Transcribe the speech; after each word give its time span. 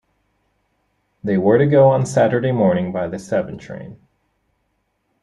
They 1.23 1.37
were 1.37 1.59
to 1.59 1.67
go 1.67 1.89
on 1.89 2.07
Saturday 2.07 2.51
morning 2.51 2.91
by 2.91 3.07
the 3.07 3.19
seven 3.19 3.59
train. 3.59 3.99